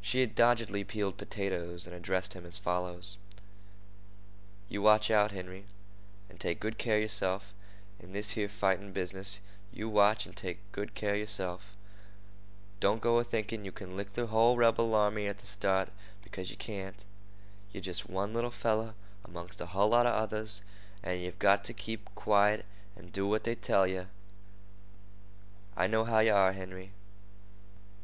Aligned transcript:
She 0.00 0.20
had 0.20 0.36
doggedly 0.36 0.84
peeled 0.84 1.16
potatoes 1.16 1.84
and 1.84 1.92
addressed 1.92 2.34
him 2.34 2.46
as 2.46 2.58
follows: 2.58 3.16
"You 4.68 4.80
watch 4.82 5.10
out, 5.10 5.32
Henry, 5.32 5.64
an' 6.30 6.38
take 6.38 6.60
good 6.60 6.78
care 6.78 6.94
of 6.98 7.02
yerself 7.02 7.52
in 7.98 8.12
this 8.12 8.30
here 8.38 8.48
fighting 8.48 8.92
business—you 8.92 9.88
watch, 9.88 10.28
an' 10.28 10.34
take 10.34 10.60
good 10.70 10.94
care 10.94 11.14
of 11.14 11.18
yerself. 11.18 11.74
Don't 12.78 13.00
go 13.02 13.18
a 13.18 13.24
thinkin' 13.24 13.64
you 13.64 13.72
can 13.72 13.96
lick 13.96 14.12
the 14.12 14.28
hull 14.28 14.56
rebel 14.56 14.94
army 14.94 15.26
at 15.26 15.38
the 15.38 15.46
start, 15.48 15.88
because 16.22 16.50
yeh 16.50 16.56
can't. 16.56 17.04
Yer 17.72 17.80
jest 17.80 18.08
one 18.08 18.32
little 18.32 18.52
feller 18.52 18.94
amongst 19.24 19.60
a 19.60 19.66
hull 19.66 19.88
lot 19.88 20.06
of 20.06 20.14
others, 20.14 20.62
and 21.02 21.20
yeh've 21.20 21.40
got 21.40 21.64
to 21.64 21.72
keep 21.74 22.04
quiet 22.14 22.64
an' 22.96 23.08
do 23.08 23.26
what 23.26 23.42
they 23.42 23.56
tell 23.56 23.88
yeh. 23.88 24.04
I 25.76 25.88
know 25.88 26.04
how 26.04 26.20
you 26.20 26.32
are, 26.32 26.52
Henry. 26.52 26.92